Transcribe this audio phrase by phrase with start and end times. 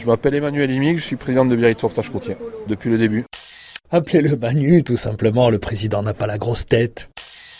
[0.00, 2.34] Je m'appelle Emmanuel Imic, je suis président de Biarritz Sauvetage Côtier
[2.66, 3.26] depuis le début.
[3.90, 7.10] Appelez-le Manu, tout simplement, le président n'a pas la grosse tête.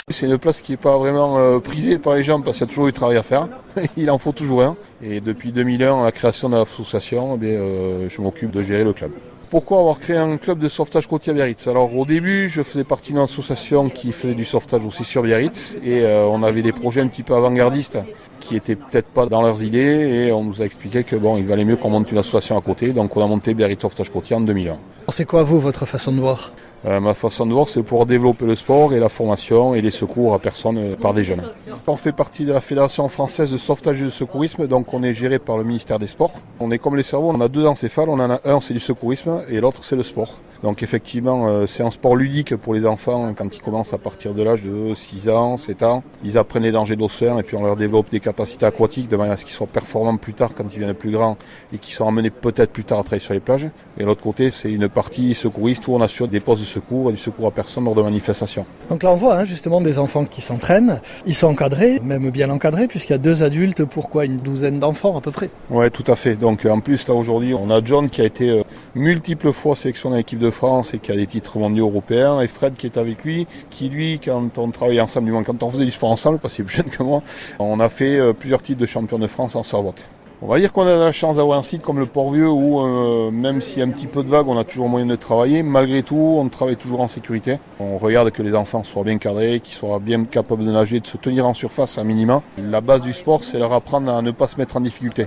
[0.08, 2.70] C'est une place qui n'est pas vraiment euh, prisée par les gens parce qu'il y
[2.70, 3.46] a toujours du travail à faire.
[3.98, 4.76] Il en faut toujours un.
[5.02, 9.10] Et depuis 2001, la création de l'association, eh euh, je m'occupe de gérer le club.
[9.50, 12.84] Pourquoi avoir créé un club de sauvetage côtier à Biarritz Alors au début, je faisais
[12.84, 16.70] partie d'une association qui faisait du sauvetage aussi sur Biarritz et euh, on avait des
[16.70, 17.98] projets un petit peu avant-gardistes
[18.38, 21.46] qui étaient peut-être pas dans leurs idées et on nous a expliqué que bon, il
[21.46, 22.92] valait mieux qu'on monte une association à côté.
[22.92, 24.78] Donc on a monté Biarritz Sauvetage Côtier en 2001.
[25.10, 26.52] C'est quoi vous votre façon de voir?
[26.86, 29.90] Euh, ma façon de voir, c'est pouvoir développer le sport et la formation et les
[29.90, 31.42] secours à personnes euh, par des jeunes.
[31.86, 35.12] On fait partie de la Fédération française de sauvetage et de secourisme, donc on est
[35.12, 36.32] géré par le ministère des Sports.
[36.58, 38.80] On est comme les cerveaux, on a deux encéphales, on en a un c'est du
[38.80, 40.40] secourisme et l'autre c'est le sport.
[40.62, 44.32] Donc effectivement, euh, c'est un sport ludique pour les enfants quand ils commencent à partir
[44.34, 46.02] de l'âge de 6 ans, 7 ans.
[46.24, 49.34] Ils apprennent les dangers d'océan et puis on leur développe des capacités aquatiques de manière
[49.34, 51.36] à ce qu'ils soient performants plus tard quand ils viennent plus grands
[51.74, 53.68] et qu'ils sont amenés peut-être plus tard à travailler sur les plages.
[54.00, 57.12] Et l'autre côté, c'est une partie secouriste où on assure des postes de secours et
[57.12, 58.64] du secours à personne lors de manifestations.
[58.88, 62.48] Donc là on voit hein, justement des enfants qui s'entraînent, ils sont encadrés, même bien
[62.48, 65.50] encadrés puisqu'il y a deux adultes pour quoi une douzaine d'enfants à peu près.
[65.68, 66.36] Ouais, tout à fait.
[66.36, 68.62] Donc en plus là aujourd'hui, on a John qui a été euh,
[68.94, 72.46] multiples fois sélectionné à l'équipe de France et qui a des titres mondiaux européens et
[72.46, 75.70] Fred qui est avec lui, qui lui quand on travaillait ensemble, du moins quand on
[75.70, 77.22] faisait du sport ensemble, parce qu'il est plus jeune que moi,
[77.58, 80.08] on a fait euh, plusieurs titres de champion de France en servote.
[80.42, 83.30] On va dire qu'on a la chance d'avoir un site comme le Port-Vieux où euh,
[83.30, 85.62] même s'il y a un petit peu de vagues, on a toujours moyen de travailler.
[85.62, 87.58] Malgré tout, on travaille toujours en sécurité.
[87.78, 91.06] On regarde que les enfants soient bien cadrés, qu'ils soient bien capables de nager, de
[91.06, 92.42] se tenir en surface à minima.
[92.56, 95.26] La base du sport, c'est leur apprendre à ne pas se mettre en difficulté.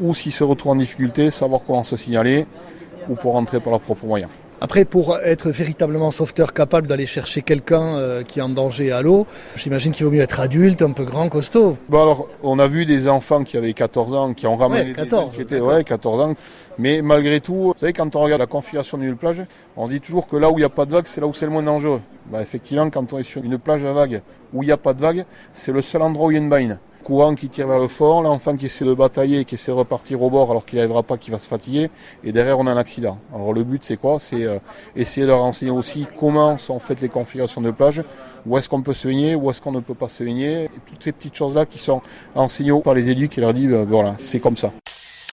[0.00, 2.46] Ou s'ils se retrouvent en difficulté, savoir comment se signaler
[3.08, 4.30] ou pour rentrer par leurs propres moyens.
[4.64, 9.02] Après, pour être véritablement sauveteur capable d'aller chercher quelqu'un euh, qui est en danger à
[9.02, 11.76] l'eau, j'imagine qu'il vaut mieux être adulte, un peu grand, costaud.
[11.88, 14.94] Bon alors, on a vu des enfants qui avaient 14 ans, qui ont ramené ouais,
[14.94, 16.34] 14, des qui étaient, ouais, 14 ans.
[16.78, 19.42] Mais malgré tout, vous savez, quand on regarde la configuration d'une plage,
[19.76, 21.34] on dit toujours que là où il n'y a pas de vague, c'est là où
[21.34, 22.00] c'est le moins dangereux.
[22.30, 24.94] Bah, effectivement, quand on est sur une plage à vague où il n'y a pas
[24.94, 25.24] de vague,
[25.54, 27.88] c'est le seul endroit où il y a une baïne courant qui tire vers le
[27.88, 31.02] fond, l'enfant qui essaie de batailler, qui essaie de repartir au bord alors qu'il n'arrivera
[31.02, 31.90] pas, qui va se fatiguer,
[32.24, 33.18] et derrière on a un accident.
[33.34, 34.18] Alors le but c'est quoi?
[34.18, 34.58] C'est euh,
[34.96, 38.02] essayer de leur enseigner aussi comment sont faites les configurations de plage,
[38.46, 41.02] où est-ce qu'on peut se baigner, où est-ce qu'on ne peut pas se baigner, toutes
[41.02, 42.00] ces petites choses-là qui sont
[42.34, 44.72] enseignées par les élus qui leur disent, voilà, c'est comme ça.